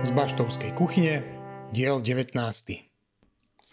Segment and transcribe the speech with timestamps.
[0.00, 1.20] Z Baštovskej kuchyne,
[1.68, 2.32] diel 19.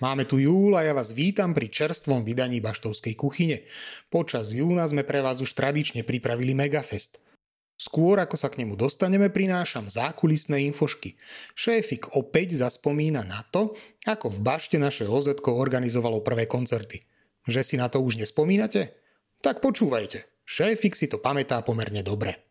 [0.03, 3.63] Máme tu júl a ja vás vítam pri čerstvom vydaní Baštovskej kuchyne.
[4.11, 7.23] Počas júna sme pre vás už tradične pripravili Megafest.
[7.79, 11.15] Skôr ako sa k nemu dostaneme, prinášam zákulisné infošky.
[11.55, 17.07] Šéfik opäť zaspomína na to, ako v bašte naše OZ organizovalo prvé koncerty.
[17.47, 18.91] Že si na to už nespomínate?
[19.39, 20.43] Tak počúvajte.
[20.43, 22.44] Šéfik si to pamätá pomerne dobre.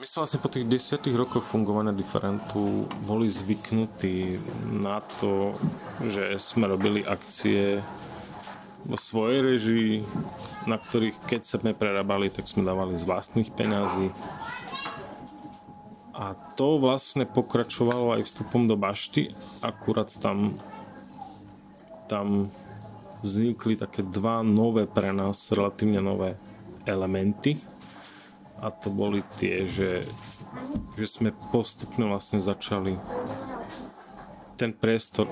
[0.00, 4.40] My sme vlastne po tých desiatých rokoch fungovania Differentu boli zvyknutí
[4.80, 5.52] na to,
[6.00, 7.84] že sme robili akcie
[8.88, 9.92] vo svojej režii,
[10.64, 14.08] na ktorých keď sme prerábali, tak sme dávali z vlastných peňazí.
[16.16, 20.56] A to vlastne pokračovalo aj vstupom do bašty, akurát tam,
[22.08, 22.48] tam
[23.20, 26.40] vznikli také dva nové pre nás, relatívne nové
[26.88, 27.60] elementy
[28.60, 30.04] a to boli tie, že,
[31.00, 33.00] že sme postupne vlastne začali
[34.60, 35.24] ten priestor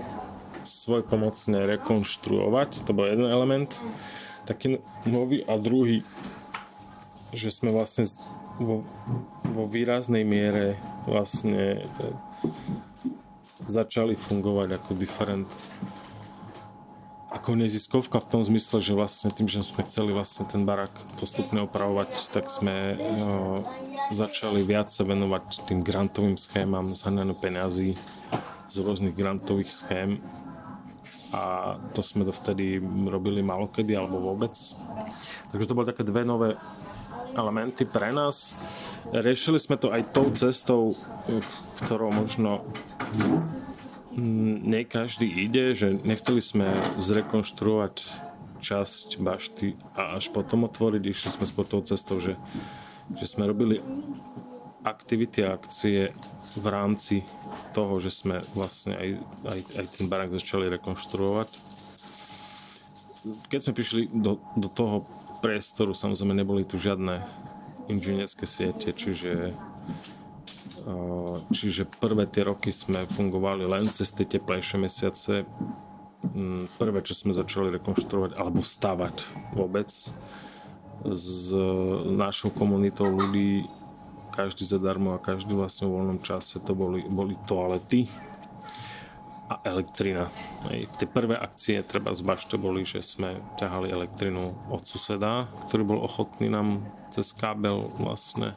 [0.65, 3.77] svoj pomocne rekonštruovať, to bol jeden element,
[4.49, 6.01] taký nový a druhý,
[7.37, 8.09] že sme vlastne
[8.57, 8.81] vo,
[9.45, 12.07] vo výraznej miere vlastne e,
[13.69, 15.49] začali fungovať ako different
[17.39, 20.91] ako neziskovka v tom zmysle, že vlastne tým, že sme chceli vlastne ten barak
[21.23, 23.63] postupne opravovať, tak sme o,
[24.11, 27.95] začali viac sa venovať tým grantovým schémam, zhrnaniu peňazí
[28.67, 30.19] z rôznych grantových schém
[31.31, 34.53] a to sme dovtedy robili malokedy alebo vôbec.
[35.55, 36.59] Takže to boli také dve nové
[37.39, 38.59] elementy pre nás.
[39.15, 40.97] Riešili sme to aj tou cestou,
[41.87, 42.67] ktorou možno
[44.19, 46.67] nie každý ide, že nechceli sme
[46.99, 48.03] zrekonštruovať
[48.59, 51.03] časť bašty a až potom otvoriť.
[51.07, 52.35] Išli sme spod tou cestou, že,
[53.15, 53.79] že sme robili
[54.83, 56.11] aktivity a akcie
[56.59, 57.23] v rámci
[57.77, 59.09] toho, že sme vlastne aj,
[59.47, 61.49] aj, aj ten barák začali rekonštruovať.
[63.47, 65.07] Keď sme prišli do, do toho
[65.39, 67.23] priestoru, samozrejme neboli tu žiadne
[67.87, 69.55] inžinierské siete, čiže
[71.53, 75.45] Čiže prvé tie roky sme fungovali len cez tie teplejšie mesiace.
[76.35, 79.17] Mm, prvé, čo sme začali rekonštruovať alebo stavať
[79.55, 79.89] vôbec
[81.07, 81.55] s
[82.11, 83.71] našou komunitou ľudí,
[84.35, 88.07] každý zadarmo a každý vlastne v voľnom čase, to boli, boli toalety
[89.49, 90.29] a elektrina.
[90.99, 96.01] Tie prvé akcie treba z bašte boli, že sme ťahali elektrinu od suseda, ktorý bol
[96.05, 98.53] ochotný nám cez kábel vlastne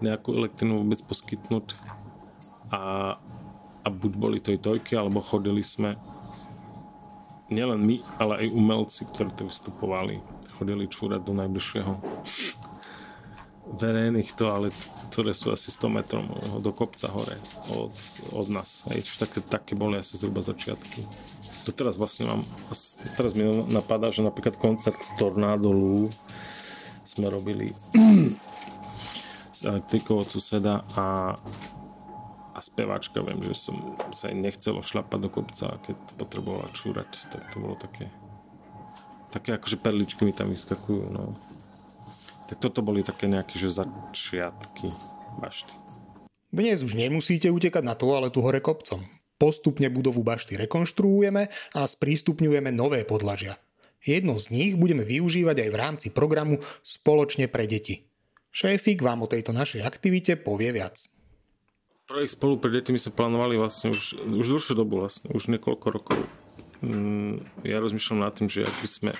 [0.00, 1.76] nejakú elektrinu vôbec poskytnúť
[2.72, 3.16] a,
[3.84, 5.98] a buď boli to i tojky, alebo chodili sme
[7.50, 10.22] nielen my, ale aj umelci, ktorí to vystupovali.
[10.56, 11.92] Chodili čúrať do najbližšieho
[13.70, 14.74] verejných toalet,
[15.14, 16.24] ktoré sú asi 100 metrov
[16.58, 17.38] do kopca hore
[17.70, 17.94] od,
[18.34, 18.86] od nás.
[18.90, 21.06] Hej, také, také boli asi zhruba začiatky.
[21.68, 22.42] To teraz vlastne mám,
[23.14, 26.10] teraz mi napadá, že napríklad koncert Tornado Lu
[27.04, 27.70] sme robili
[29.66, 31.36] od suseda a,
[32.54, 33.76] a speváčka, viem, že som
[34.14, 38.08] sa aj nechcelo šlapať do kopca, keď potrebovala čúrať, tak to bolo také
[39.30, 41.30] také akože perličky mi tam vyskakujú, no.
[42.50, 44.90] Tak toto boli také nejaké, že začiatky
[45.38, 45.72] bašty.
[46.50, 49.06] Dnes už nemusíte utekať na toaletu hore kopcom.
[49.38, 51.46] Postupne budovu bašty rekonštruujeme
[51.78, 53.54] a sprístupňujeme nové podlažia.
[54.02, 58.09] Jedno z nich budeme využívať aj v rámci programu Spoločne pre deti.
[58.50, 60.98] Šéfik vám o tejto našej aktivite povie viac.
[62.10, 65.86] Projekt spolu pre deti my sme plánovali vlastne už, už dlhšiu dobu vlastne, už niekoľko
[65.94, 66.18] rokov.
[66.82, 69.12] Mm, ja rozmýšľam nad tým, že ak by sme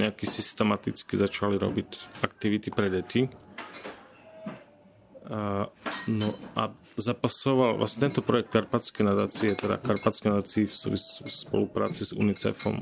[0.00, 3.28] nejaký systematicky začali robiť aktivity pre deti.
[5.28, 5.68] A,
[6.08, 10.74] no a zapasoval vlastne tento projekt Karpatské nadácie, teda Karpatské nadácie v
[11.28, 12.80] spolupráci s UNICEFom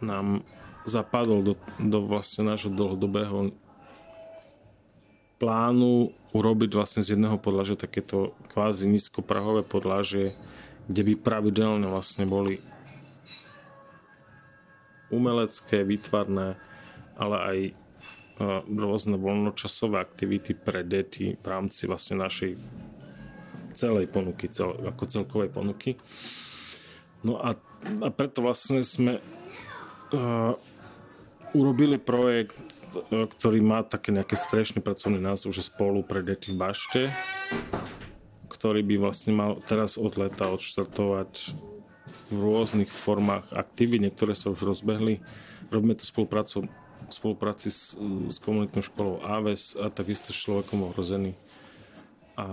[0.00, 0.44] nám
[0.88, 3.52] zapadol do, do vlastne nášho dlhodobého
[5.38, 10.34] plánu urobiť vlastne z jedného podlažia takéto kvázi nízkoprahové podlažie,
[10.90, 12.60] kde by pravidelne vlastne boli
[15.08, 16.60] umelecké, výtvarné,
[17.16, 17.72] ale aj e,
[18.68, 22.52] rôzne voľnočasové aktivity pre deti v rámci vlastne našej
[23.72, 25.94] celej ponuky, cel, ako celkovej ponuky.
[27.22, 27.54] No a,
[28.02, 30.54] a preto vlastne sme uh,
[31.54, 32.58] urobili projekt
[33.10, 37.02] ktorý má také nejaký strešný pracovný názov, že spolu pre deti v bašte,
[38.48, 41.54] ktorý by vlastne mal teraz od leta odštartovať
[42.32, 45.20] v rôznych formách aktivít, niektoré sa už rozbehli.
[45.68, 46.64] Robíme to spoluprácu,
[47.12, 47.96] spolupráci s,
[48.28, 51.36] s komunitnou školou AVES a takisto s človekom ohrozený
[52.38, 52.46] a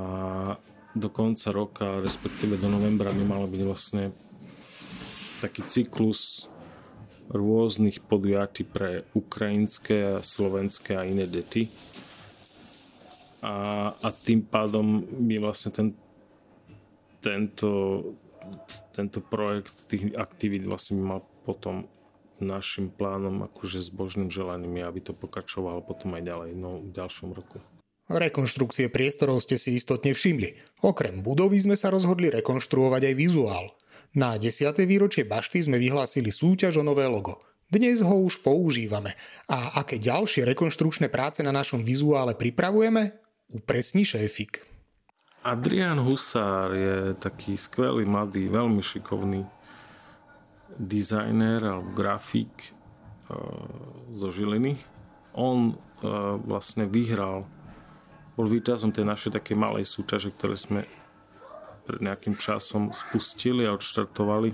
[0.97, 4.09] do konca roka, respektíve do novembra by malo byť vlastne
[5.43, 6.49] taký cyklus
[7.29, 11.69] rôznych podujatí pre ukrajinské, slovenské a iné deti.
[13.45, 15.87] A, a tým pádom by vlastne ten,
[17.21, 18.01] tento,
[18.93, 21.85] tento projekt tých aktivít vlastne mal potom
[22.41, 26.91] našim plánom, akože s božným želaním je, aby to pokračovalo potom aj ďalej, no v
[26.91, 27.61] ďalšom roku.
[28.05, 30.77] Rekonštrukcie priestorov ste si istotne všimli.
[30.85, 33.73] Okrem budovy sme sa rozhodli rekonštruovať aj vizuál.
[34.15, 34.75] Na 10.
[34.87, 37.41] výročie bašty sme vyhlásili súťaž o nové logo.
[37.65, 39.17] Dnes ho už používame.
[39.49, 43.17] A aké ďalšie rekonštrukčné práce na našom vizuále pripravujeme?
[43.49, 44.61] Upresní šéfik.
[45.45, 49.45] Adrian Husár je taký skvelý, mladý, veľmi šikovný
[50.77, 52.49] dizajner alebo grafik
[53.29, 53.37] uh,
[54.09, 54.77] zo Žiliny.
[55.37, 57.45] On uh, vlastne vyhral,
[58.33, 60.81] bol víťazom tej našej takej malej súťaže, ktoré sme
[61.85, 64.51] pred nejakým časom spustili a odštartovali.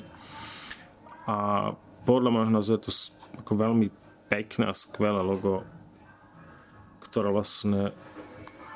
[1.25, 1.71] A
[2.03, 2.93] podľa môjho názoru je to
[3.39, 3.87] ako veľmi
[4.27, 5.63] pekné a skvelé logo,
[7.03, 7.95] ktoré vlastne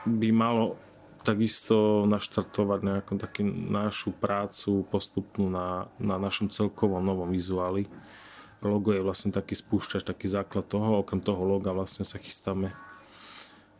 [0.07, 0.79] by malo
[1.25, 7.89] takisto naštartovať nejakú takú našu prácu postupnú na, na našom celkovom novom vizuáli.
[8.61, 12.69] Logo je vlastne taký spúšťač, taký základ toho, okrem toho loga vlastne sa chystáme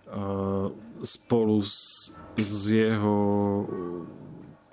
[0.09, 0.73] uh,
[1.05, 3.15] spolu s, s jeho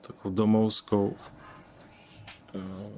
[0.02, 1.16] takou domovskou uh,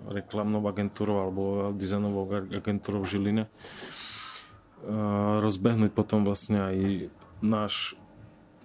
[0.09, 1.43] reklamnou agentúrou alebo
[1.77, 6.77] dizajnovou agentúrou v Žiline uh, rozbehnúť potom vlastne aj
[7.45, 7.95] náš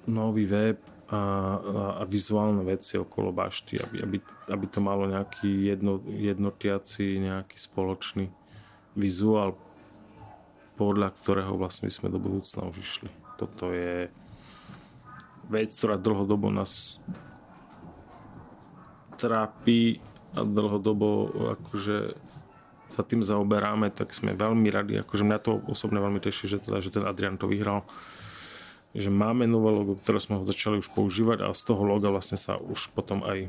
[0.08, 1.22] nový web a,
[2.00, 4.18] a vizuálne veci okolo bašty, aby, aby,
[4.54, 8.30] aby to malo nejaký jedno, jednotiaci, nejaký spoločný
[8.94, 9.58] vizuál,
[10.78, 13.10] podľa ktorého vlastne by sme do budúcna už išli.
[13.42, 14.14] Toto je
[15.50, 17.02] vec, ktorá dlhodobo nás
[19.20, 20.00] trápi
[20.40, 21.28] a dlhodobo
[21.60, 22.16] akože
[22.90, 26.82] sa tým zaoberáme, tak sme veľmi radi, akože mňa to osobne veľmi teší, že, teda,
[26.82, 27.84] že ten Adrian to vyhral
[28.94, 32.42] že máme nové logo, ktoré sme ho začali už používať a z toho loga vlastne
[32.42, 33.46] sa už potom aj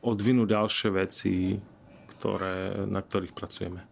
[0.00, 1.60] odvinú ďalšie veci,
[2.16, 3.84] ktoré, na ktorých pracujeme.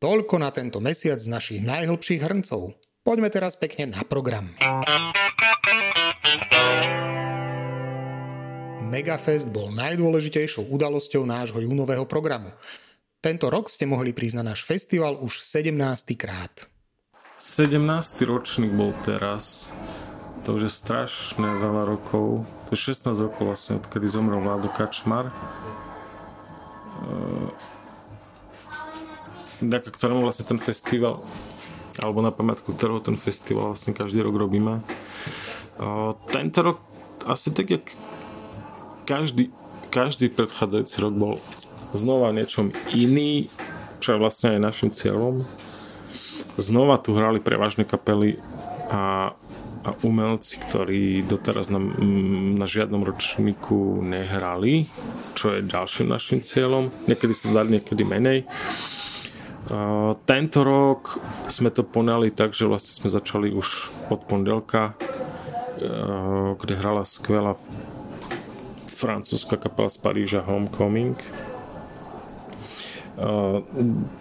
[0.00, 2.74] Toľko na tento mesiac z našich najhlbších hrncov.
[3.04, 4.50] Poďme teraz pekne na program.
[8.92, 12.52] Megafest bol najdôležitejšou udalosťou nášho júnového programu.
[13.24, 15.72] Tento rok ste mohli prísť na náš festival už 17.
[16.20, 16.68] krát.
[17.40, 17.80] 17.
[18.28, 19.72] ročník bol teraz.
[20.44, 22.44] To už je strašne veľa rokov.
[22.68, 25.32] To je 16 rokov vlastne, odkedy zomrel Vlado Kačmar.
[29.64, 31.24] Ďaká ktorému vlastne ten festival
[31.96, 34.84] alebo na pamiatku ktorého ten festival vlastne každý rok robíme.
[36.28, 36.76] Tento rok
[37.24, 37.88] asi tak, jak
[39.04, 39.50] každý,
[39.90, 41.34] každý predchádzajúci rok bol
[41.92, 43.52] znova niečom iný,
[44.02, 45.46] čo je vlastne aj našim cieľom
[46.56, 48.36] znova tu hrali prevažné kapely
[48.92, 49.32] a,
[49.84, 51.80] a umelci, ktorí doteraz na,
[52.58, 54.88] na žiadnom ročníku nehrali,
[55.32, 56.92] čo je ďalším našim cieľom.
[57.08, 58.44] Niekedy sa dali, niekedy menej.
[60.28, 61.16] Tento rok
[61.48, 67.56] sme to ponali tak, že vlastne sme začali už od pondelka, uh, kde hrala skvelá
[69.02, 71.18] francúzska kapela z Paríža Homecoming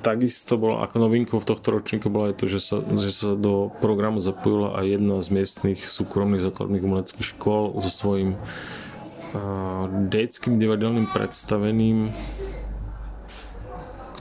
[0.03, 3.71] takisto bolo ako novinkou v tohto ročníku bolo aj to, že sa, že sa do
[3.79, 11.07] programu zapojila aj jedna z miestnych súkromných základných umeleckých škôl so svojím uh, detským divadelným
[11.07, 12.11] predstavením,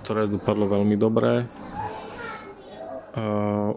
[0.00, 1.50] ktoré dopadlo veľmi dobré.
[3.18, 3.74] Uh,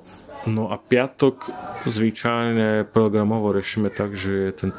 [0.48, 1.50] no a piatok
[1.88, 4.70] zvyčajne programovo riešime tak, že je, ten,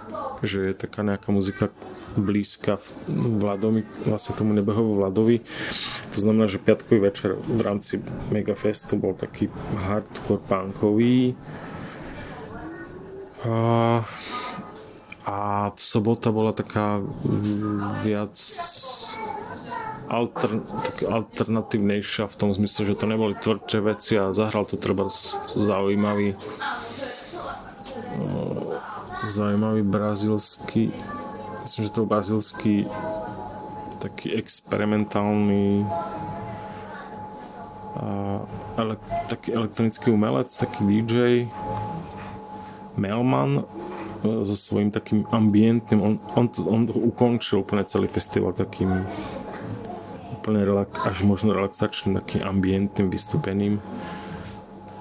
[0.44, 1.72] že je taká nejaká muzika
[2.14, 2.78] blízka
[3.10, 5.42] Vladovi, vlastne tomu nebehovu Vladovi.
[6.14, 7.98] To znamená, že piatkový večer v rámci
[8.30, 11.34] Megafestu bol taký hardcore punkový.
[13.44, 14.00] A,
[15.26, 15.36] a
[15.76, 17.02] sobota bola taká
[18.06, 18.32] viac
[20.14, 20.62] alter,
[21.10, 25.10] alternatívnejšia v tom zmysle, že to neboli tvrdšie veci a zahral to treba
[25.54, 26.38] zaujímavý
[29.24, 30.92] zaujímavý brazilský
[31.64, 32.84] myslím, že to bol brazilský
[33.98, 35.80] taký experimentálny
[37.96, 38.04] a,
[38.76, 38.94] ele,
[39.32, 41.48] taký elektronický umelec, taký DJ
[43.00, 43.64] Melman e,
[44.44, 49.08] so svojím takým ambientným on, on, on ukončil úplne celý festival takým
[50.44, 53.80] úplne relak, až možno relaxačným takým ambientným vystúpením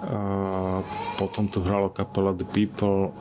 [0.03, 0.83] a
[1.19, 3.12] potom tu hralo kapela The People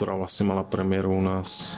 [0.00, 1.76] ktorá vlastne mala premiéru u nás.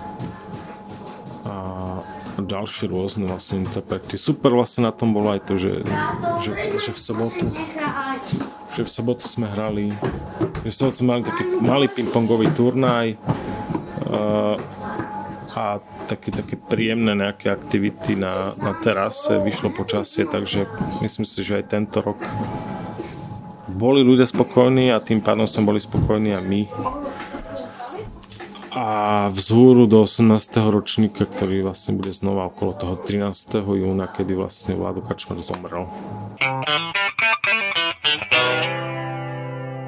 [1.43, 1.99] A
[2.39, 4.15] ďalšie rôzne vlastne interprety.
[4.15, 5.83] Super vlastne na tom bolo aj to, že,
[6.47, 7.51] že, že v sobotu
[8.73, 9.93] že v sobotu sme hrali
[10.65, 13.21] že v sobotu sme mali taký malý pingpongový turnaj
[14.09, 14.57] uh,
[15.53, 15.77] a
[16.07, 20.67] také, také príjemné nejaké aktivity na, na terase, vyšlo počasie, takže
[21.01, 22.19] myslím si, že aj tento rok
[23.73, 26.69] boli ľudia spokojní a tým pádom sme boli spokojní a my
[28.73, 30.33] a vzhúru do 18.
[30.73, 33.61] ročníka, ktorý vlastne bude znova okolo toho 13.
[33.61, 35.85] júna, kedy vlastne Vládo Kačmar zomrel.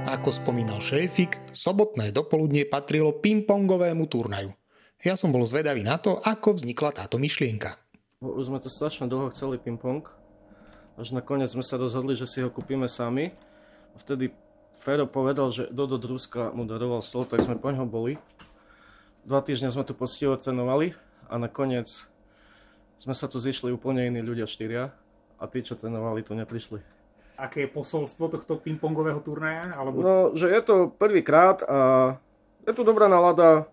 [0.05, 4.53] Ako spomínal šéfik, sobotné dopoludnie patrilo pingpongovému turnaju.
[5.03, 7.75] Ja som bol zvedavý na to, ako vznikla táto myšlienka.
[8.23, 10.07] Už sme to strašne dlho chceli ping-pong,
[10.95, 13.35] až nakoniec sme sa rozhodli, že si ho kúpime sami.
[13.93, 14.31] A vtedy
[14.79, 18.21] Fero povedal, že Dodo Druska mu daroval stôl, tak sme po ňo boli
[19.25, 20.93] dva týždne sme tu poctivo trénovali
[21.33, 21.89] a nakoniec
[23.01, 24.93] sme sa tu zišli úplne iní ľudia štyria
[25.41, 26.79] a tí, čo trénovali, tu neprišli.
[27.35, 29.75] Aké je posolstvo tohto pingpongového turnaja?
[29.75, 29.99] Alebo...
[29.99, 31.79] No, že je to prvýkrát a
[32.63, 33.67] je tu dobrá nálada.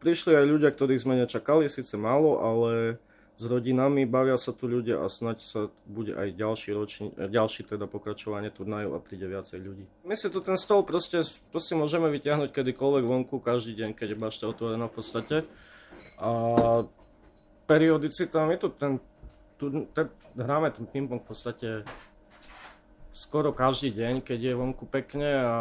[0.00, 3.00] Prišli aj ľudia, ktorých sme nečakali, síce málo, ale
[3.36, 7.84] s rodinami, bavia sa tu ľudia a snaď sa bude aj ďalší, ročný, ďalší teda
[7.84, 9.84] pokračovanie turnajov a príde viacej ľudí.
[10.08, 11.20] My si tu ten stol proste,
[11.52, 15.36] to môžeme vyťahnuť kedykoľvek vonku, každý deň, keď je bašta otvorená v podstate.
[16.16, 16.30] A
[17.68, 18.96] periodicita, my tu ten,
[19.60, 21.68] tu, ten, hráme ten ping-pong v podstate
[23.12, 25.54] skoro každý deň, keď je vonku pekne a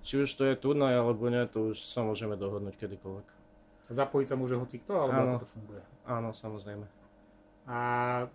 [0.00, 3.41] či už to je turnaj alebo nie, to už sa môžeme dohodnúť kedykoľvek.
[3.90, 5.82] Zapojiť sa môže hoci kto, alebo áno, ako to funguje?
[6.06, 6.86] Áno, samozrejme.
[7.66, 7.78] A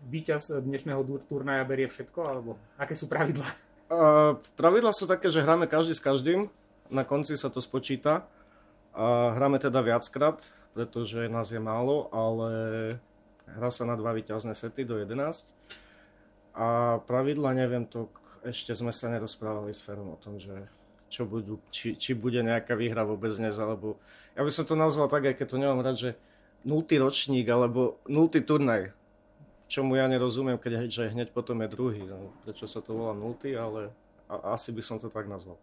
[0.07, 3.47] víťaz dnešného turnaja berie všetko, alebo aké sú pravidlá?
[3.87, 6.51] Uh, pravidlá sú také, že hráme každý s každým,
[6.87, 8.23] na konci sa to spočíta.
[8.97, 10.41] A hráme teda viackrát,
[10.73, 12.49] pretože nás je málo, ale
[13.45, 15.45] hrá sa na dva víťazné sety do 11.
[16.57, 18.09] A pravidla neviem, to
[18.41, 20.65] ešte sme sa nerozprávali s Ferom o tom, že
[21.07, 23.99] čo budú, či, či bude nejaká výhra vôbec dnes, alebo
[24.35, 26.09] ja by som to nazval tak, aj keď to nemám rád, že
[26.67, 28.91] nultý ročník alebo nultý turnaj
[29.67, 32.01] čomu ja nerozumiem, keď že hneď potom je druhý.
[32.07, 33.91] No, prečo sa to volá nulty, ale
[34.31, 35.59] a, asi by som to tak nazval.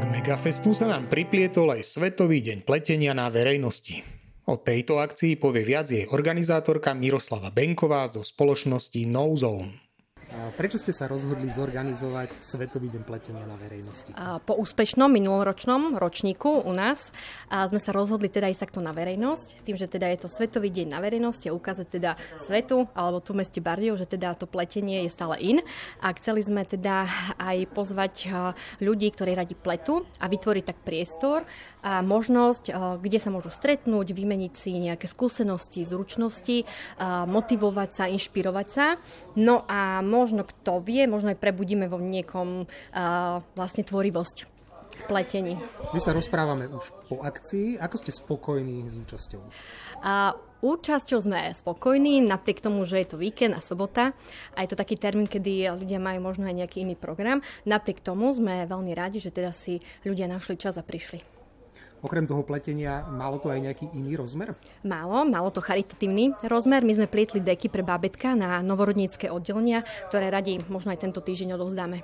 [0.00, 4.06] K Megafestu sa nám priplietol aj Svetový deň pletenia na verejnosti.
[4.48, 9.89] O tejto akcii povie viac jej organizátorka Miroslava Benková zo spoločnosti No Zone.
[10.30, 14.14] Prečo ste sa rozhodli zorganizovať Svetový deň pletenia na verejnosti?
[14.46, 17.10] Po úspešnom minuloročnom ročníku u nás
[17.50, 20.70] sme sa rozhodli teda ísť takto na verejnosť, s tým, že teda je to Svetový
[20.70, 22.14] deň na verejnosti a ukázať teda
[22.46, 25.58] svetu, alebo tu meste Bardejov, že teda to pletenie je stále in.
[25.98, 28.30] A chceli sme teda aj pozvať
[28.78, 31.42] ľudí, ktorí radi pletu a vytvoriť tak priestor,
[31.80, 36.62] a možnosť, eh, kde sa môžu stretnúť, vymeniť si nejaké skúsenosti, zručnosti,
[37.00, 38.86] motivovať sa, inšpirovať sa.
[39.36, 42.98] No a možno kto vie, možno aj prebudíme vo niekom eh,
[43.54, 44.60] vlastne tvorivosť
[45.06, 45.56] pletení.
[45.94, 47.78] My sa rozprávame už po akcii.
[47.78, 49.42] Ako ste spokojní s účasťou?
[50.00, 50.32] A
[50.64, 54.16] účasťou sme spokojní, napriek tomu, že je to víkend a sobota
[54.56, 57.44] a je to taký termín, kedy ľudia majú možno aj nejaký iný program.
[57.68, 61.39] Napriek tomu sme veľmi radi, že teda si ľudia našli čas a prišli.
[62.00, 64.56] Okrem toho pletenia, malo to aj nejaký iný rozmer?
[64.80, 66.80] Malo, malo to charitatívny rozmer.
[66.80, 71.60] My sme plietli deky pre bábetka na novorodnícke oddelenia, ktoré radi možno aj tento týždeň
[71.60, 72.00] odovzdáme.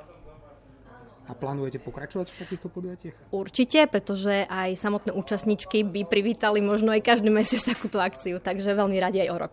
[1.26, 3.34] A plánujete pokračovať v takýchto podujatiach?
[3.34, 9.00] Určite, pretože aj samotné účastníčky by privítali možno aj každý mesiac takúto akciu, takže veľmi
[9.00, 9.52] radi aj o rok.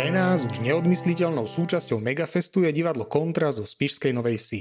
[0.00, 4.60] Pre nás už neodmysliteľnou súčasťou Megafestu je divadlo Kontra zo Spišskej Novej Vsi.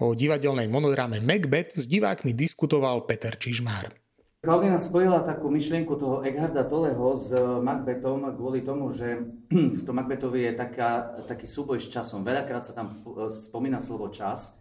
[0.00, 3.92] O divadelnej monodráme Macbeth s divákmi diskutoval Peter Čižmár.
[4.40, 7.28] Klaudina spojila takú myšlienku toho Eckharda Toleho s
[7.60, 12.24] Macbethom kvôli tomu, že v tom Macbethovi je taká, taký súboj s časom.
[12.24, 12.88] Veľakrát sa tam
[13.28, 14.56] spomína slovo čas.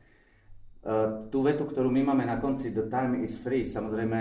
[0.84, 4.20] E, tú vetu, ktorú my máme na konci The time is free, samozrejme,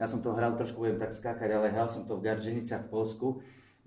[0.00, 2.92] ja som to hral, trošku budem tak skákať, ale hral som to v Garženiciach v
[2.96, 3.28] Polsku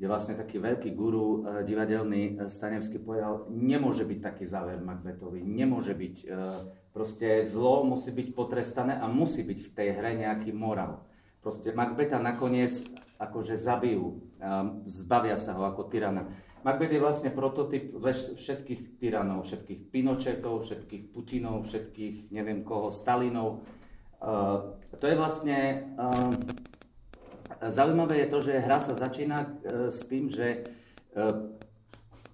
[0.03, 5.39] kde vlastne taký veľký guru e, divadelný e, Stanevský povedal, nemôže byť taký záver Macbethovi,
[5.39, 6.35] nemôže byť, e,
[6.91, 11.07] proste zlo musí byť potrestané a musí byť v tej hre nejaký moral.
[11.39, 12.83] Proste Macbeta nakoniec
[13.15, 14.27] akože zabijú,
[14.83, 16.27] zbavia sa ho ako tyrana.
[16.67, 17.95] Macbeth je vlastne prototyp
[18.35, 23.63] všetkých tyranov, všetkých Pinochetov, všetkých Putinov, všetkých neviem koho, Stalinov.
[24.91, 25.87] To je vlastne
[27.69, 29.47] Zaujímavé je to, že hra sa začína e,
[29.93, 30.67] s tým, že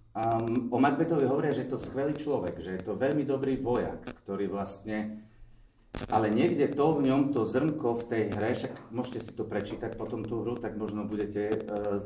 [0.09, 4.03] Um, o Macbethovi hovoria, že je to skvelý človek, že je to veľmi dobrý vojak,
[4.25, 5.21] ktorý vlastne...
[6.09, 9.98] Ale niekde to v ňom, to zrnko v tej hre, však môžete si to prečítať
[9.98, 11.98] potom tú hru, tak možno budete uh,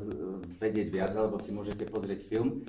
[0.60, 2.64] vedieť viac, alebo si môžete pozrieť film.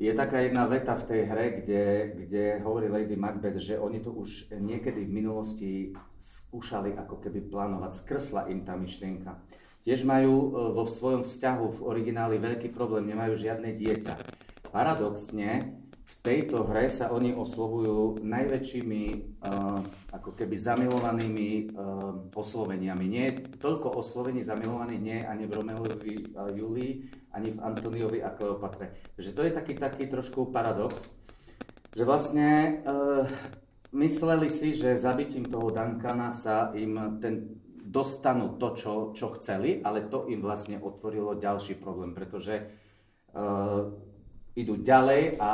[0.00, 1.84] Je taká jedna veta v tej hre, kde,
[2.24, 5.72] kde hovorí Lady Macbeth, že oni to už niekedy v minulosti
[6.16, 9.36] skúšali ako keby plánovať, skrsla im tá myšlienka.
[9.82, 14.14] Tiež majú e, vo svojom vzťahu v origináli veľký problém, nemajú žiadne dieťa.
[14.70, 19.02] Paradoxne, v tejto hre sa oni oslovujú najväčšími
[19.42, 19.82] uh,
[20.14, 23.04] ako keby zamilovanými uh, osloveniami.
[23.10, 23.26] Nie
[23.58, 28.92] toľko oslovení zamilovaných nie ani v Romeovi a Julii, ani v Antoniovi a Kleopatre.
[29.16, 31.08] Takže to je taký, taký trošku paradox,
[31.92, 33.24] že vlastne uh,
[33.96, 40.08] mysleli si, že zabitím toho Duncana sa im ten dostanú to, čo, čo chceli, ale
[40.08, 42.64] to im vlastne otvorilo ďalší problém, pretože
[43.36, 43.92] uh,
[44.56, 45.50] idú ďalej a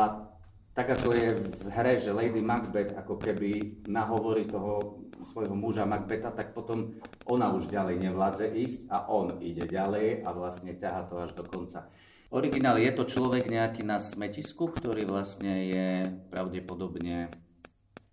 [0.74, 6.30] tak ako je v hre, že Lady Macbeth ako keby nahovorí toho svojho muža Macbeta,
[6.30, 6.94] tak potom
[7.26, 11.42] ona už ďalej nevládze ísť a on ide ďalej a vlastne ťaha to až do
[11.42, 11.90] konca.
[12.30, 15.88] Originál je to človek nejaký na smetisku, ktorý vlastne je
[16.30, 17.32] pravdepodobne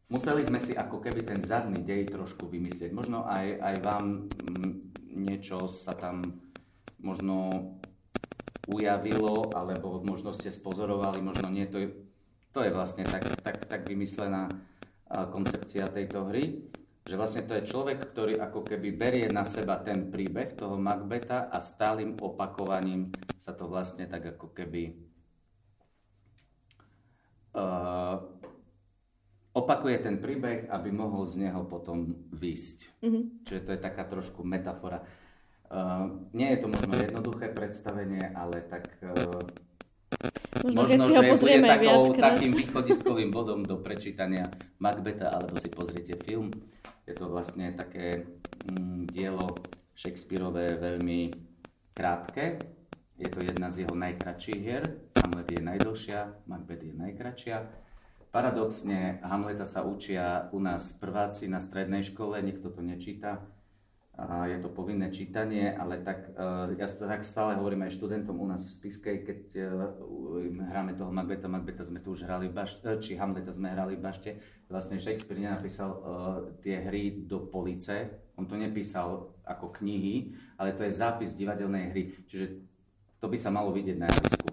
[0.09, 2.91] museli sme si ako keby ten zadný dej trošku vymyslieť.
[2.93, 4.71] Možno aj, aj vám mm,
[5.15, 6.21] niečo sa tam
[7.01, 7.69] možno
[8.65, 11.69] ujavilo, alebo možno ste spozorovali, možno nie.
[11.69, 11.87] To je,
[12.55, 14.47] to je vlastne tak, tak, tak vymyslená
[15.11, 16.63] koncepcia tejto hry,
[17.05, 21.51] že vlastne to je človek, ktorý ako keby berie na seba ten príbeh toho Macbeta
[21.51, 24.97] a stálym opakovaním sa to vlastne tak ako keby
[27.53, 28.17] uh,
[29.53, 33.03] opakuje ten príbeh, aby mohol z neho potom výsť.
[33.05, 33.23] Mm-hmm.
[33.45, 35.05] Čiže to je taká trošku metafora.
[35.69, 39.45] Uh, nie je to možno jednoduché predstavenie, ale tak uh,
[40.63, 44.49] možno, možno že bude takou, takým východiskovým bodom do prečítania
[44.81, 46.51] Macbeta, alebo si pozrite film.
[47.05, 48.25] Je to vlastne také
[48.65, 49.53] mm, dielo
[49.93, 51.31] Shakespeareové veľmi
[51.93, 52.59] krátke.
[53.15, 54.83] Je to jedna z jeho najkračších hier.
[55.15, 57.85] Hamlet je najdlhšia, Macbeth je najkračšia
[58.35, 63.47] Paradoxne, Hamleta sa učia u nás prváci na strednej škole, nikto to nečíta.
[64.23, 68.63] Je to povinné čítanie, ale tak, e, ja tak stále hovorím aj študentom u nás
[68.63, 69.61] v Spiskej, keď e,
[70.71, 73.99] hráme toho Macbeta, Macbeta sme tu už hrali v bašte, e, či Hamleta sme hrali
[73.99, 74.39] v bašte.
[74.71, 75.99] Vlastne Shakespeare nenapísal
[76.63, 78.07] tie hry do police,
[78.39, 82.63] on to nepísal ako knihy, ale to je zápis divadelnej hry, čiže
[83.19, 84.44] to by sa malo vidieť na javisku.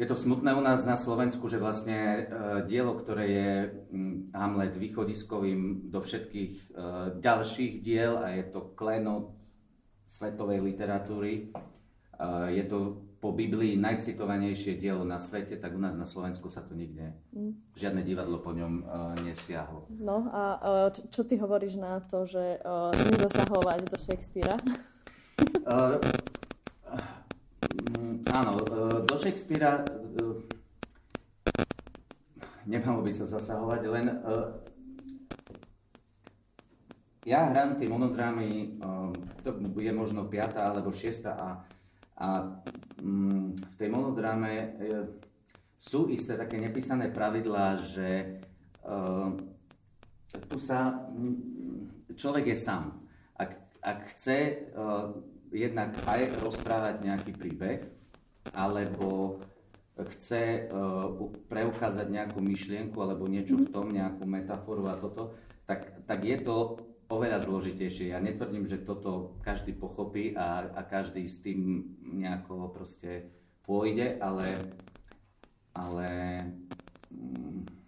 [0.00, 2.20] Je to smutné u nás na Slovensku, že vlastne e,
[2.64, 3.50] dielo, ktoré je
[4.32, 6.64] Hamlet východiskovým do všetkých e,
[7.20, 9.36] ďalších diel a je to kleno
[10.08, 11.44] svetovej literatúry, e,
[12.48, 16.72] je to po Biblii najcitovanejšie dielo na svete, tak u nás na Slovensku sa to
[16.72, 17.76] nikde, mm.
[17.76, 18.80] žiadne divadlo po ňom
[19.20, 19.84] nesiahlo.
[20.00, 20.42] No a
[21.12, 22.56] čo ty hovoríš na to, že
[23.12, 24.56] nezasahovať do Shakespearea?
[28.20, 28.64] Mm, áno, e,
[29.08, 29.84] do Shakespearea e,
[32.68, 34.16] nemalo by sa zasahovať, len e,
[37.24, 38.80] ja hrám tie monodrámy,
[39.44, 41.48] to je možno piata alebo šiesta a,
[42.16, 42.28] a
[43.00, 44.52] mm, v tej monodráme
[45.76, 48.40] sú isté také nepísané pravidlá, že
[50.48, 50.96] tu sa
[52.16, 53.04] človek je sám.
[53.36, 53.52] Ak,
[53.84, 54.64] ak chce
[55.52, 57.99] jednak aj rozprávať nejaký príbeh,
[58.54, 59.38] alebo
[60.00, 61.12] chce uh,
[61.52, 65.36] preukázať nejakú myšlienku alebo niečo v tom, nejakú metaforu a toto,
[65.68, 68.14] tak, tak je to oveľa zložitejšie.
[68.14, 73.28] Ja netvrdím, že toto každý pochopí a, a každý s tým nejako proste
[73.66, 74.72] pôjde, ale,
[75.74, 76.08] ale
[77.10, 77.79] mm,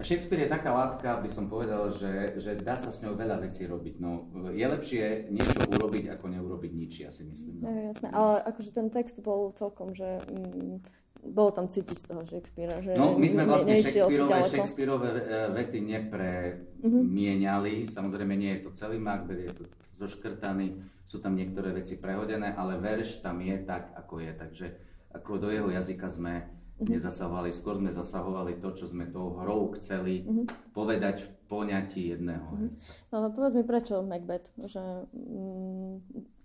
[0.00, 3.68] Shakespeare je taká látka, by som povedal, že, že dá sa s ňou veľa vecí
[3.68, 4.00] robiť.
[4.00, 7.60] No, je lepšie niečo urobiť, ako neurobiť nič, ja si myslím.
[7.60, 7.68] No.
[7.68, 10.80] Jasné, ale akože ten text bol celkom, že mm,
[11.20, 12.80] bolo tam cítiť z toho Shakespearea.
[12.80, 15.08] Že no, my sme vlastne Shakespeareové, Shakespeareové
[15.52, 17.72] vety nepremieniali.
[17.84, 17.92] Mm-hmm.
[17.92, 19.64] Samozrejme, nie je to celý Macbeth, je to
[20.00, 24.32] zoškrtaný, sú tam niektoré veci prehodené, ale verš tam je tak, ako je.
[24.32, 24.66] Takže
[25.12, 26.96] ako do jeho jazyka sme mm-hmm.
[26.96, 30.72] nezasahovali, skôr sme zasahovali to, čo sme tou hrou chceli mm-hmm.
[30.72, 32.70] povedať v poňatí jedného mm-hmm.
[33.12, 34.80] No povedz mi prečo Macbeth, že
[35.12, 36.00] mm,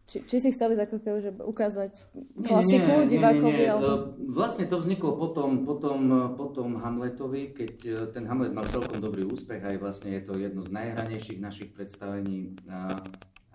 [0.05, 2.05] či, či si chceli keby, že ukázať
[2.45, 3.57] klasiku nie, nie, divákovi?
[3.57, 3.73] Nie, nie.
[3.73, 4.13] Alebo...
[4.29, 9.65] Vlastne to vzniklo potom, potom, potom Hamletovi, keď e, ten Hamlet mal celkom dobrý úspech,
[9.65, 12.53] aj vlastne je to jedno z najhranejších našich predstavení,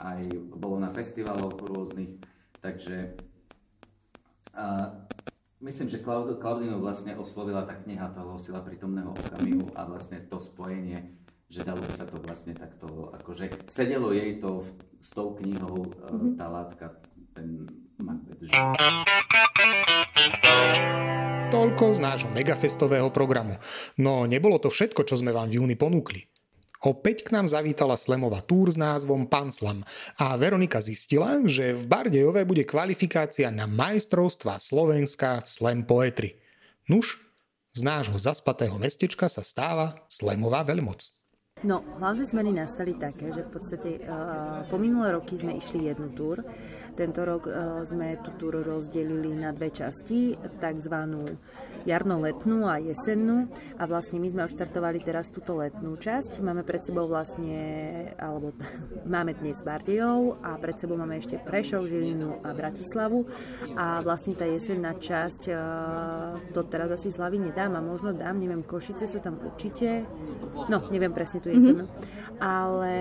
[0.02, 0.20] aj
[0.58, 2.18] bolo na festivaloch rôznych,
[2.58, 3.14] takže
[4.50, 4.90] A
[5.60, 10.40] myslím, že Claud- Claudinu vlastne oslovila tá kniha toho sila prítomného okamihu a vlastne to
[10.40, 11.14] spojenie,
[11.52, 16.32] že dalo sa to vlastne takto, akože sedelo jej to v, s tou knihou mm-hmm.
[16.40, 16.86] tá látka,
[17.36, 17.68] ten
[18.00, 18.40] Macbeth.
[18.40, 18.56] Že...
[21.50, 23.58] Toľko z nášho megafestového programu.
[24.00, 26.24] No nebolo to všetko, čo sme vám v júni ponúkli.
[26.80, 29.84] Opäť k nám zavítala Slemová túr s názvom Panslam
[30.16, 36.40] a Veronika zistila, že v Bardejove bude kvalifikácia na majstrovstva Slovenska v slam poetry.
[36.88, 37.20] Nuž,
[37.76, 41.12] z nášho zaspatého mestečka sa stáva Slemová veľmoc.
[41.60, 46.16] No, hlavné zmeny nastali také, že v podstate uh, po minulé roky sme išli jednu
[46.16, 46.40] túr,
[47.00, 47.52] tento rok e,
[47.86, 51.38] sme tú túru rozdelili na dve časti, takzvanú
[51.84, 56.40] jarno-letnú a jesennú a vlastne my sme odštartovali teraz túto letnú časť.
[56.44, 57.56] Máme pred sebou vlastne,
[58.16, 58.52] alebo
[59.14, 63.24] máme dnes Bardejov a pred sebou máme ešte Prešov, Žilinu a Bratislavu
[63.76, 65.54] a vlastne tá jesenná časť, e,
[66.52, 70.04] to teraz asi z hlavy nedám a možno dám, neviem, Košice sú tam určite,
[70.68, 71.86] no neviem presne tú jesennú.
[71.88, 72.96] Mm-hmm ale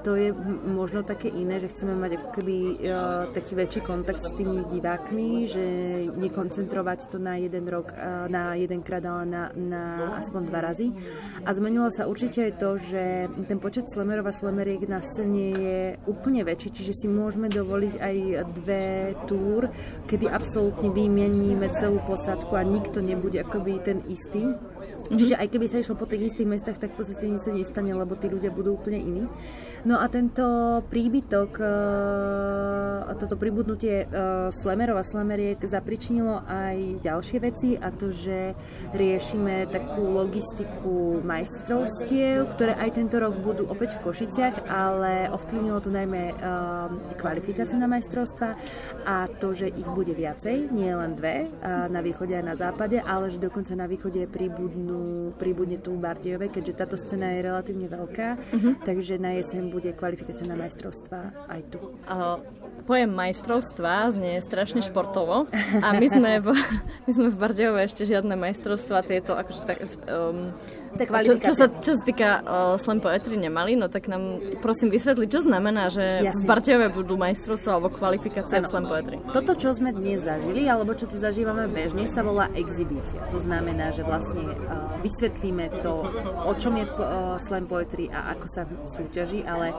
[0.00, 0.32] to je
[0.64, 5.44] možno také iné, že chceme mať ako keby uh, taký väčší kontakt s tými divákmi,
[5.44, 5.64] že
[6.16, 7.92] nekoncentrovať to na jeden rok,
[8.28, 9.82] na jeden krát, ale na, na
[10.18, 10.90] aspoň dva razy.
[11.46, 15.80] A zmenilo sa určite aj to, že ten počet slemerov a slemeriek na scéne je
[16.10, 18.16] úplne väčší, čiže si môžeme dovoliť aj
[18.62, 19.70] dve túr,
[20.10, 24.46] kedy absolútne vymeníme celú posádku a nikto nebude akoby ten istý.
[24.46, 25.18] Mm-hmm.
[25.18, 27.92] Čiže aj keby sa išlo po tých istých mestách, tak v podstate nič sa nestane,
[27.92, 29.24] lebo tí ľudia budú úplne iní.
[29.82, 30.46] No a tento
[30.86, 38.54] príbytok, uh, toto pribudnutie uh, slemerov a slemeriek zapričinilo aj ďalšie veci a to, že
[38.94, 45.90] riešime takú logistiku majstrovstiev, ktoré aj tento rok budú opäť v Košiciach, ale ovplyvnilo to
[45.90, 46.86] najmä uh,
[47.18, 48.54] kvalifikáciu na majstrovstva
[49.02, 51.50] a to, že ich bude viacej, nie len dve,
[51.90, 56.54] na východe a na západe, ale že dokonca na východe pribudnú, pribudne tu v Bardejove,
[56.54, 58.72] keďže táto scéna je relatívne veľká, uh-huh.
[58.86, 61.80] takže na jeseň bude kvalifikácia na majstrovstva aj tu.
[62.82, 65.46] Pojem majstrovstva znie strašne športovo
[65.80, 66.48] a my sme v,
[67.06, 69.78] my sme v Bardejove ešte žiadne majstrovstva tieto akože tak
[70.10, 70.50] um,
[70.92, 75.24] čo, čo, sa, čo sa týka uh, slam poetry nemali, no tak nám prosím vysvetli,
[75.24, 76.44] čo znamená, že Jasne.
[76.44, 79.16] v Bardejove budú majstrovstva alebo kvalifikácia v slam poetry.
[79.32, 83.24] Toto, čo sme dnes zažili, alebo čo tu zažívame bežne, sa volá exibícia.
[83.32, 86.04] To znamená, že vlastne uh, vysvetlíme to,
[86.44, 89.72] o čom je uh, slam poetry a ako sa súťaží, ale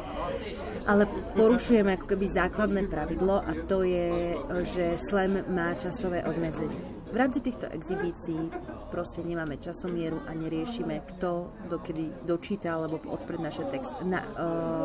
[0.84, 4.36] ale porušujeme ako keby základné pravidlo a to je,
[4.68, 7.04] že slam má časové obmedzenie.
[7.14, 8.50] V rámci týchto exibícií
[8.94, 13.98] proste nemáme časomieru a neriešime, kto dokedy dočíta alebo odprednáša text.
[14.06, 14.30] Na uh,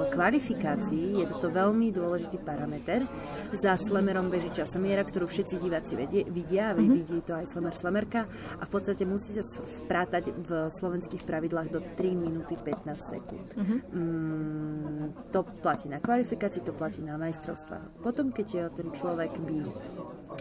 [0.08, 3.04] kvalifikácii je toto veľmi dôležitý parameter.
[3.52, 6.88] Za slemerom beží časomiera, ktorú všetci diváci vedie, vidia, mm-hmm.
[6.96, 8.24] vidí to aj slemer slemerka
[8.56, 9.44] a v podstate musí sa
[9.84, 13.48] vprátať v slovenských pravidlách do 3 minúty 15 sekúnd.
[13.60, 13.78] Mm-hmm.
[13.92, 18.00] Mm, to platí na kvalifikácii, to platí na majstrovstvá.
[18.00, 19.58] Potom, keď ten človek by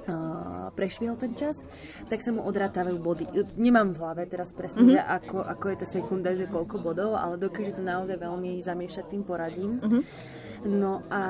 [0.07, 1.67] uh, prešiel ten čas,
[2.07, 3.25] tak sa mu odrátajú body.
[3.57, 4.95] Nemám v hlave teraz presne, mm-hmm.
[4.95, 9.05] že ako, ako je tá sekunda, že koľko bodov, ale dokáže to naozaj veľmi zamiešať
[9.09, 9.81] tým poradím.
[9.81, 10.03] Mm-hmm.
[10.65, 11.23] No a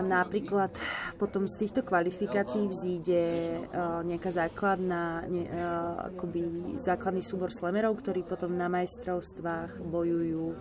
[0.00, 0.72] napríklad
[1.20, 3.22] potom z týchto kvalifikácií vzíde
[3.68, 10.56] uh, nejaká základná, ne, uh, akoby základný súbor slemerov, ktorí potom na majstrovstvách bojujú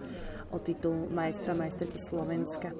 [0.51, 2.71] o titul majstra majsterky Slovenska.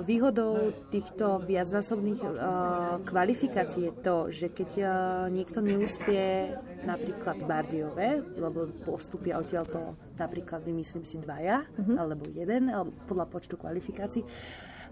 [0.00, 4.90] Výhodou týchto viacnásobných uh, kvalifikácií je to, že keď uh,
[5.30, 9.82] niekto neúspie napríklad Bardiove, lebo postupia odtiaľ to
[10.18, 11.96] napríklad vymyslím si dvaja, mm-hmm.
[11.96, 14.26] alebo jeden, alebo podľa počtu kvalifikácií,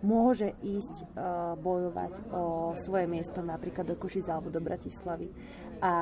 [0.01, 5.29] môže ísť uh, bojovať o svoje miesto napríklad do Košic alebo do Bratislavy.
[5.81, 5.95] A,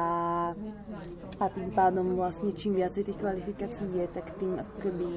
[1.39, 5.11] a tým pádom vlastne čím viacej tých kvalifikácií je, tak tým akoby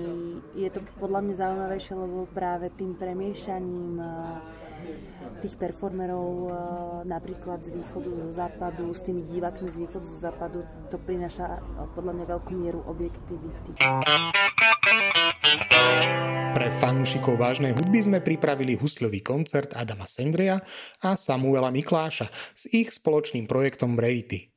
[0.53, 4.37] je to podľa mňa zaujímavejšie, lebo práve tým premiešaním uh,
[5.41, 6.53] tých performerov uh,
[7.05, 11.61] napríklad z východu, zo západu, s tými divákmi z východu, zo západu, to prináša
[11.93, 13.77] podľa mňa veľkú mieru objektivity.
[16.61, 20.61] Pre fanúšikov vážnej hudby sme pripravili husľový koncert Adama Sendreja
[21.01, 24.53] a Samuela Mikláša s ich spoločným projektom Brevity.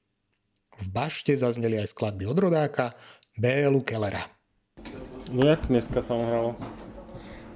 [0.84, 2.92] V bašte zazneli aj skladby od rodáka
[3.40, 3.80] B.L.
[3.88, 4.20] Kellera.
[5.32, 6.60] No jak dneska sa hralo?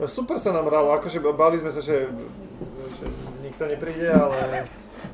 [0.00, 2.08] No super sa nám hralo, akože báli sme sa, že,
[2.96, 3.04] že
[3.44, 4.64] nikto nepríde, ale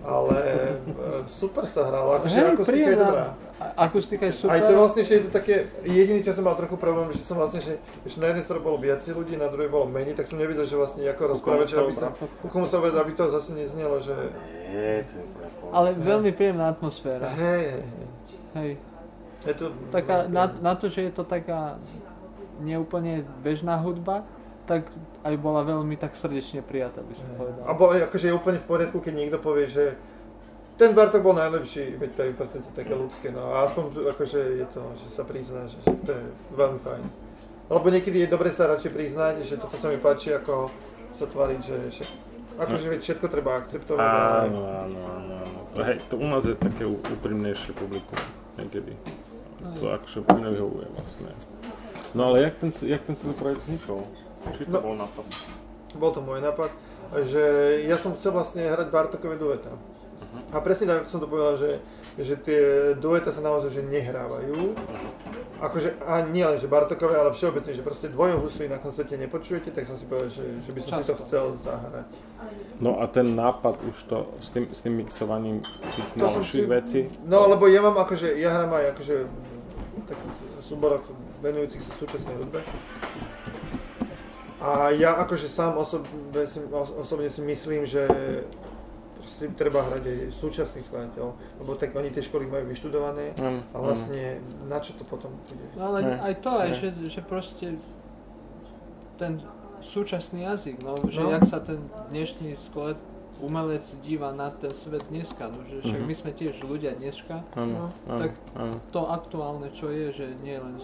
[0.04, 3.24] ale e, super sa hralo, akože Hej, akustika je dobrá.
[3.74, 4.52] Akustika je super.
[4.52, 5.54] Aj to vlastne, že je to také,
[5.86, 8.76] jediný čas som mal trochu problém, že som vlastne, že, že na jednej strane bolo
[8.76, 11.94] viac ľudí, na druhej bolo menej, tak som nevedel, že vlastne ako rozprávať, že aby
[11.96, 12.08] sa,
[12.52, 14.12] komu sa aby to zase neznelo, že
[14.68, 15.24] Nie, to je.
[15.72, 17.32] Ale veľmi príjemná atmosféra.
[17.32, 18.08] hej, hej, hej.
[18.54, 18.72] Hej.
[19.44, 21.76] Je to, Taká, na, na to, že je to taká
[22.64, 24.24] neúplne bežná hudba,
[24.64, 24.88] tak
[25.24, 27.62] aj bola veľmi tak srdečne prijatá, by som povedal.
[27.68, 29.94] A bo, akože je úplne v poriadku, keď niekto povie, že
[30.74, 34.40] ten Bartok bol najlepší, veď to je v podstate také ľudské, no a aspoň akože
[34.58, 36.24] je to, že sa prizná, že, to je
[36.58, 37.02] veľmi fajn.
[37.70, 40.68] Lebo niekedy je dobre sa radšej priznať, že toto sa mi páči, ako
[41.14, 42.04] sa tvariť, že, že
[42.58, 45.58] akože veď všetko treba akceptovať, ale Áno, áno, áno, áno.
[45.74, 48.18] To, hej, to u nás je také úprimnejšie publikum
[48.58, 48.98] niekedy.
[49.78, 51.30] To akože mne vyhovuje vlastne.
[52.14, 54.06] No ale jak ten, jak ten celý projekt vznikol?
[54.52, 54.80] Či to No.
[54.82, 55.26] bol nápad?
[55.94, 56.70] bol to môj nápad,
[57.22, 57.42] že
[57.82, 59.70] ja som chcel vlastne hrať Bartokové dueta.
[60.50, 61.78] A presne tak, ako som to povedal, že,
[62.16, 62.60] že tie
[62.94, 64.74] dueta sa naozaj že nehrávajú.
[65.60, 69.86] Akože, a nie len, že Bartokové, ale všeobecne, že proste dvojohusy na koncerte nepočujete, tak
[69.86, 71.24] som si povedal, že, že by som si to Často.
[71.24, 72.08] chcel zahrať.
[72.76, 77.00] No a ten nápad už to s tým, s tým mixovaním tých To si- vecí?
[77.22, 81.06] No, lebo ja mám akože, ja hrám aj akože v takých súboroch
[81.38, 82.58] venujúcich sa súčasnej hudbe.
[84.64, 86.08] A ja akože sám osobne
[86.42, 88.08] si, os- osobne si myslím, že
[89.14, 93.76] proste treba hrať aj súčasných skladateľov, lebo tak oni tie školy majú vyštudované Mm, a
[93.78, 95.64] vlastne na čo to potom bude.
[95.74, 97.76] No ale aj to, aj, že, že proste
[99.14, 99.36] ten
[99.80, 101.28] súčasný jazyk, no, že No.
[101.30, 101.76] jak sa ten
[102.08, 102.96] dnešný sklet
[103.38, 106.06] umelec díva na ten svet dneska, no, že však Mhm.
[106.06, 108.74] my sme tiež ľudia dneska, Áno, áno, tak áno.
[108.90, 110.78] to aktuálne, čo je, že nie len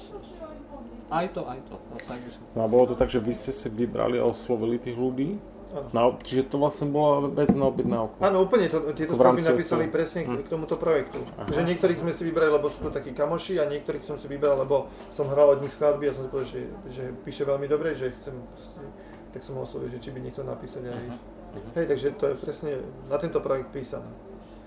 [1.10, 3.30] aj to, aj to, no tak by som No a bolo to tak, že vy
[3.30, 5.38] ste si vybrali a oslovili tých ľudí?
[5.70, 5.86] Áno.
[5.92, 8.18] Na, čiže to vlastne bola vec na objednávku.
[8.18, 9.94] Áno, úplne, to, tieto skladby napísali toho.
[9.94, 11.22] presne k, k tomuto projektu.
[11.46, 14.58] Že niektorých sme si vybrali, lebo sú to takí kamoši a niektorých som si vybral,
[14.58, 17.94] lebo som hral od nich skladby a som si povedal, že, že píše veľmi dobre,
[17.94, 18.34] že chcem
[19.30, 21.04] tak som ho oslovil, že či by nechcel napísať aj.
[21.74, 22.72] Hej, takže to je presne
[23.10, 24.06] na tento projekt písané.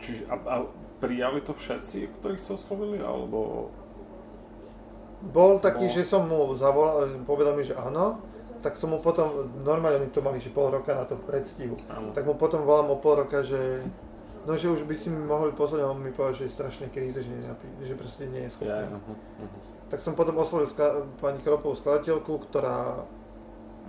[0.04, 0.56] Čiže a, a
[1.00, 3.72] prijali to všetci, ktorých ste oslovili, alebo...
[5.24, 5.96] Bol taký, Bol.
[5.96, 8.20] že som mu zavolal, povedal mi, že áno,
[8.60, 11.76] tak som mu potom, normálne oni to mali, že pol roka na to v predstihu,
[11.88, 12.12] Áno.
[12.12, 13.84] tak mu potom volám o pol roka, že
[14.44, 16.88] no, že už by si mi mohli poslať a on mi povedal, že je strašne
[16.92, 18.72] kríze, že, nenapí, že proste nie je schopný.
[18.72, 19.60] Ja, uh-huh, uh-huh.
[19.92, 23.04] Tak som potom oslovil skla- pani Kropovú skladateľku, ktorá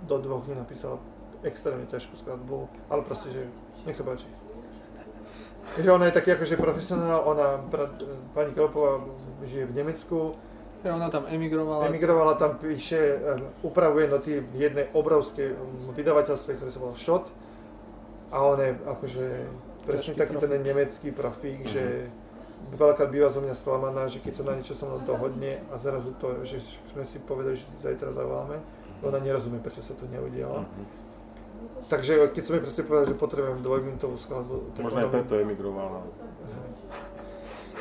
[0.07, 0.99] do dvoch dní napísala
[1.45, 3.41] extrémne ťažkú skladbu, ale proste, že
[3.85, 4.27] nech sa páči.
[5.77, 7.89] Že ona je taký akože profesionál, ona, pra,
[8.33, 9.01] pani Kropová
[9.45, 10.37] žije v Nemecku,
[10.85, 11.89] Ja, ona tam emigrovala.
[11.89, 17.25] emigrovala tam, píše, eh, upravuje noty v jednej obrovskej mm, vydavateľstve, ktoré sa volá Shot.
[18.29, 19.25] A on je akože
[19.81, 22.05] presne Ťažký taký ten nemecký profík, že
[22.77, 26.13] veľakrát býva zo mňa sklamaná, že keď sa na niečo so mnou dohodne a zrazu
[26.21, 26.61] to, že
[26.93, 28.61] sme si povedali, že si zajtra zavoláme,
[29.01, 30.69] ona nerozumie, prečo sa to neudialo.
[31.85, 35.33] Takže keď som jej proste povedal, že potrebujem dvojminútovú skladbu, tak Možno aj mi- preto
[35.35, 35.99] emigrovala.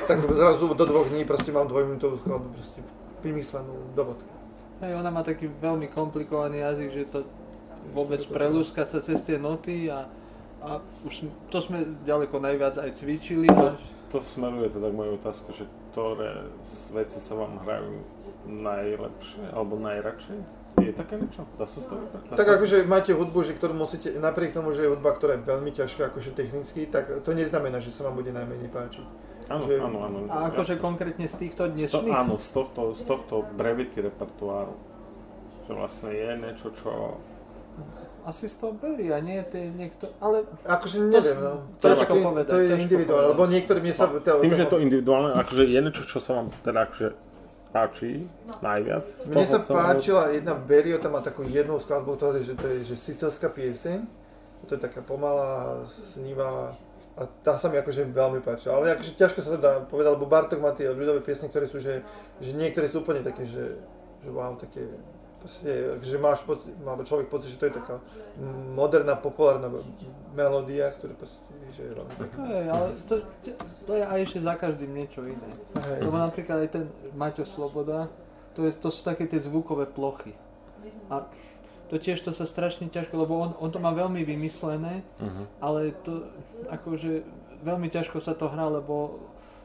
[0.04, 2.80] tak zrazu do dvoch dní proste mám dvojminútovú skladbu proste
[3.20, 4.28] vymyslenú do bodky.
[4.80, 7.18] Hej, ona má taký veľmi komplikovaný jazyk, že to
[7.90, 10.04] vôbec prelúskať sa cez tie noty a,
[10.60, 10.70] a
[11.02, 13.76] už to sme ďaleko najviac aj cvičili a
[14.10, 16.44] To smeruje teda k mojej otázke, že ktoré
[16.90, 18.02] veci sa vám hrajú
[18.44, 20.38] najlepšie alebo najradšej?
[20.84, 21.42] Je také niečo?
[21.56, 21.78] Dá sa?
[21.80, 25.38] Dá Tak sa- akože máte hudbu, že ktorú musíte, napriek tomu, že je hudba, ktorá
[25.38, 29.06] je veľmi ťažká akože technicky, tak to neznamená, že sa vám bude najmenej páčiť.
[29.48, 30.16] Áno, že- áno, áno.
[30.32, 30.84] A akože jasné.
[30.84, 32.12] konkrétne z týchto to, dnešných?
[32.12, 34.72] áno, z tohto, z tohto brevity repertoáru.
[35.68, 37.20] Že vlastne je niečo, čo...
[38.24, 40.08] Asi z toho berí a nie tie niekto...
[40.16, 41.60] Ale Akože neviem, no.
[41.76, 44.04] To, je, ťažko také, povedať, to je individuálne, lebo niektorí mne sa...
[44.08, 47.08] To, Tým, že je to individuálne, akože je niečo, čo sa vám teda akože
[47.74, 48.22] páči
[48.62, 49.02] najviac.
[49.26, 52.76] Mne sa páčila jedna Berio, tam má takú jednu skladbu, to je, že to je
[52.86, 54.06] že sicilská pieseň.
[54.70, 55.82] To je taká pomalá,
[56.14, 56.72] snívá
[57.14, 58.82] a tá sa mi akože veľmi páčila.
[58.82, 61.78] Ale akože ťažko sa to dá povedať, lebo Bartok má tie ľudové piesne, ktoré sú,
[61.78, 62.02] že,
[62.42, 63.78] že niektoré sú úplne také, že,
[64.22, 64.82] že wow, také
[65.38, 65.70] proste,
[66.02, 68.02] že máš pocit, má človek pocit, že to je taká
[68.74, 69.70] moderná, populárna
[70.34, 71.38] melódia, ktorá proste,
[71.74, 72.38] že taká.
[72.46, 73.14] Hej, ale to,
[73.84, 75.50] to je aj ešte za každým niečo iné.
[75.84, 76.06] Hej.
[76.06, 78.08] Lebo napríklad aj ten Maťo Sloboda,
[78.54, 80.32] to, je, to sú také tie zvukové plochy.
[81.10, 81.26] A
[81.90, 85.42] to tiež to sa strašne ťažko, lebo on, on to má veľmi vymyslené, Mhm.
[85.60, 86.24] ale to
[86.70, 87.26] akože
[87.64, 89.20] veľmi ťažko sa to hrá, lebo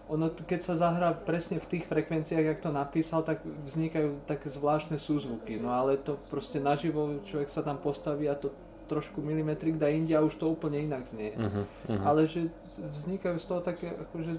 [0.09, 4.97] ono, keď sa zahrá presne v tých frekvenciách, jak to napísal, tak vznikajú také zvláštne
[4.97, 5.61] súzvuky.
[5.61, 8.49] No ale to proste naživo človek sa tam postaví a to
[8.89, 11.37] trošku milimetrik dá inde a už to úplne inak znie.
[11.37, 11.61] Mhm,
[11.93, 12.03] mhm.
[12.03, 12.49] Ale že
[12.81, 14.33] vznikajú z toho také akože,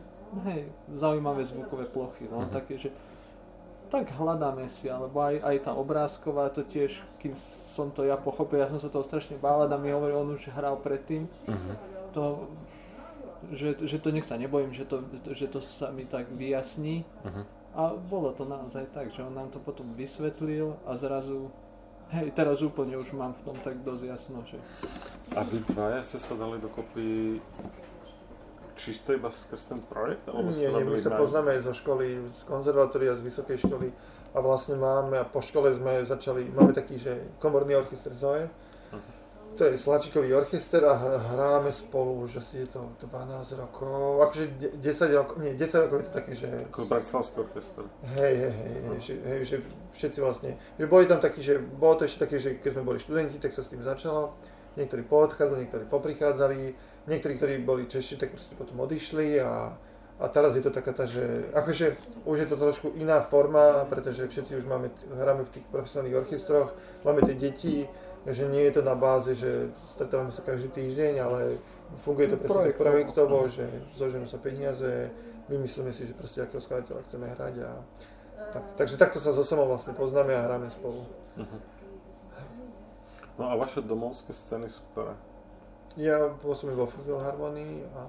[0.50, 0.62] hej,
[0.96, 2.54] zaujímavé zvukové plochy, no, mm-hmm.
[2.54, 2.90] také, že
[3.90, 7.34] tak hľadáme si, alebo aj, aj tá obrázková, to tiež, kým
[7.74, 10.46] som to ja pochopil, ja som sa toho strašne bál, a mi hovoril, on už
[10.54, 11.74] hral predtým, uh-huh.
[12.14, 12.24] to,
[13.50, 15.02] že, že to nech sa nebojím, že to,
[15.34, 17.02] že to sa mi tak vyjasní.
[17.02, 17.44] Uh-huh.
[17.74, 21.50] A bolo to naozaj tak, že on nám to potom vysvetlil a zrazu,
[22.14, 24.58] hej, teraz úplne už mám v tom tak dosť jasno, že...
[25.34, 27.38] A vy dvaja ste sa dali dokopy
[28.80, 30.24] čisto iba skrz ten projekt?
[30.24, 33.88] Alebo nie, nie, my sa poznáme zo školy, z konzervatória, z vysokej školy
[34.32, 38.46] a vlastne máme, a po škole sme začali, máme taký, že komorný orchester Zoe.
[39.60, 44.44] To je Slačikový orchester a hráme spolu už asi je to 12 rokov, akože
[44.80, 46.48] 10 rokov, nie, 10 rokov je to také, že...
[46.72, 47.84] Ako Bratislavský orchester.
[48.16, 49.56] Hej, hej, hej, hej, že, hej, že
[49.92, 52.98] všetci vlastne, že boli tam takí, že bolo to ešte také, že keď sme boli
[53.04, 54.32] študenti, tak sa s tým začalo,
[54.80, 56.60] niektorí poodchádzali, niektorí poprichádzali,
[57.04, 59.76] niektorí, ktorí boli Češi, tak proste potom odišli a,
[60.20, 64.24] a teraz je to taká tá, že akože už je to trošku iná forma, pretože
[64.24, 64.88] všetci už máme,
[65.20, 66.72] hráme v tých profesionálnych orchestroch,
[67.04, 67.84] máme tie deti,
[68.28, 71.40] že nie je to na báze, že stretávame sa každý týždeň, ale
[72.04, 73.64] funguje to presne tak projektovo, že
[73.96, 75.08] zoženú sa peniaze,
[75.48, 77.70] vymyslíme si, že proste akého skladateľa chceme hrať a
[78.52, 78.64] tak.
[78.76, 81.04] Takže takto sa so samou vlastne poznáme a hráme spolu.
[81.36, 81.60] Uh-huh.
[83.40, 85.16] No a vaše domovské scény sú ktoré?
[85.98, 88.06] Ja pôsobím vo Filharmonii a...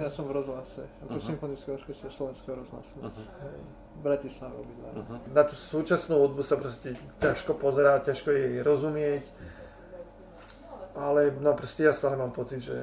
[0.00, 1.28] Ja som v rozhlase, ako uh-huh.
[1.28, 2.94] symfonický orchester Slovenského rozhlasu.
[2.98, 3.26] Uh-huh.
[3.42, 3.60] Hej.
[3.92, 4.88] V Bratislave obidva.
[4.96, 5.18] Uh-huh.
[5.30, 9.24] Na tú súčasnú hudbu sa proste ťažko pozerať, ťažko jej rozumieť.
[10.92, 12.76] Ale no proste ja stále mám pocit, že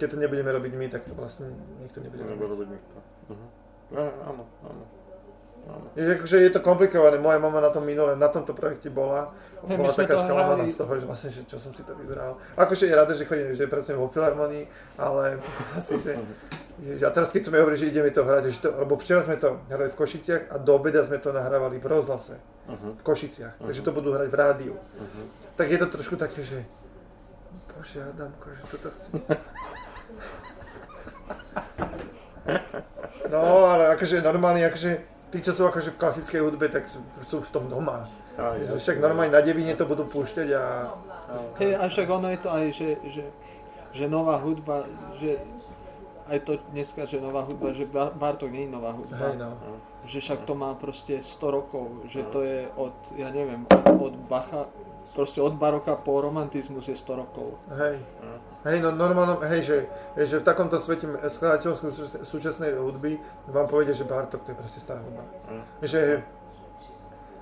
[0.00, 1.52] keď to nebudeme robiť my, tak to vlastne
[1.82, 2.46] nikto nebude robiť.
[2.46, 2.96] robiť nikto.
[3.32, 3.48] Uh-huh.
[3.90, 4.84] Ja, áno, áno.
[5.98, 9.34] Je, akože je to komplikované, moja mama na tom minule, na tomto projekte bola,
[9.66, 12.38] hey, bola taká sklamaná z toho, že vlastne, že čo som si to vybral.
[12.56, 14.64] Akože je rada, že chodím, že pracujem vo filharmonii,
[14.96, 15.42] ale
[15.78, 16.16] asi, že,
[16.80, 19.36] že, a teraz keď sme hovorili, že ideme to hrať, že to, lebo včera sme
[19.36, 22.96] to hrali v Košiciach a do obeda sme to nahrávali v rozhlase, uh-huh.
[22.96, 23.68] v Košiciach, uh-huh.
[23.68, 24.74] takže to budú hrať v rádiu.
[24.74, 25.24] Uh-huh.
[25.60, 26.64] Tak je to trošku také, že
[27.80, 29.10] Bože Adamko, že toto chci.
[33.32, 34.90] No, ale akože normálne, akože
[35.32, 38.04] tí, čo sú akože v klasickej hudbe, tak sú, sú v tom doma.
[38.36, 40.92] Aj, aj, však normálne na devine to budú púšťať a...
[41.56, 43.24] Hej, a však ono je to aj, že, že,
[43.96, 44.84] že nová hudba,
[45.16, 45.40] že
[46.30, 49.18] aj to dneska, že nová hudba, že Bartok nie je nová hudba.
[49.18, 49.58] Hej, no.
[50.06, 53.66] Že však to má proste 100 rokov, že to je od, ja neviem,
[53.98, 54.70] od Bacha,
[55.10, 57.58] proste od baroka po romantizmus je 100 rokov.
[57.74, 57.98] Hej.
[58.62, 59.78] Hej, no normálne, hej, že,
[60.14, 63.18] že v takomto svete skladateľskej súčasnej hudby
[63.50, 65.26] vám povedia, že Bartok to je proste stará hudba.
[65.82, 66.22] Že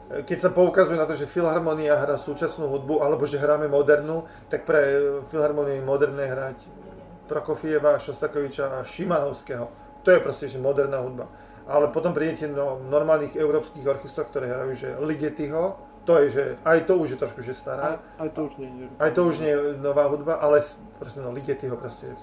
[0.09, 4.65] keď sa poukazuje na to, že Filharmonia hrá súčasnú hudbu, alebo že hráme modernú, tak
[4.65, 4.81] pre
[5.29, 6.57] Filharmoniu je moderné hrať
[7.29, 9.69] Prokofieva, Šostakoviča a Šimanovského.
[10.03, 11.29] To je proste, že moderná hudba.
[11.69, 15.77] Ale potom prídete do normálnych európskych orchestrov, ktoré hrajú, že Ligetiho,
[16.09, 18.01] to je, že aj to už je trošku že stará.
[18.17, 18.87] Aj, aj to už nie je.
[18.97, 20.65] Aj to už nie je nová hudba, ale
[20.97, 22.17] proste no Ligeti ho proste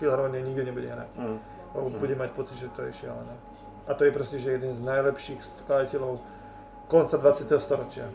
[0.00, 1.12] Filharmonia nikto nebude hrať.
[1.20, 1.36] Mm.
[1.76, 2.00] mm.
[2.00, 3.36] Bude mať pocit, že to je šialené.
[3.84, 6.24] A to je proste, že jeden z najlepších skladateľov
[6.88, 7.52] konca 20.
[7.60, 8.08] storočia.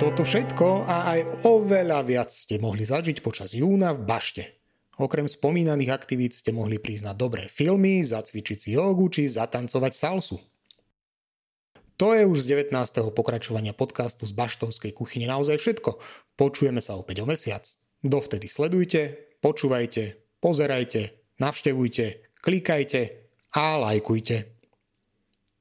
[0.00, 4.64] Toto všetko a aj oveľa viac ste mohli zažiť počas júna v Bašte.
[4.96, 10.40] Okrem spomínaných aktivít ste mohli prísť na dobré filmy, zacvičiť si jogu či zatancovať salsu.
[12.00, 12.72] To je už z 19.
[13.12, 16.00] pokračovania podcastu z Baštovskej kuchyne naozaj všetko.
[16.32, 17.68] Počujeme sa opäť o mesiac.
[18.00, 21.12] Dovtedy sledujte, počúvajte, pozerajte,
[21.44, 23.00] navštevujte, klikajte
[23.52, 24.59] a lajkujte.